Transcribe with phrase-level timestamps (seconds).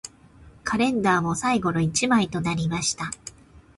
[0.63, 3.11] カレンダーも最後の一枚となりました